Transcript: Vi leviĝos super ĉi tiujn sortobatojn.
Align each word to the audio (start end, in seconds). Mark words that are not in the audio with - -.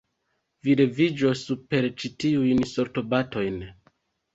Vi 0.67 0.75
leviĝos 0.79 1.45
super 1.51 1.91
ĉi 2.01 2.13
tiujn 2.27 2.67
sortobatojn. 2.77 3.67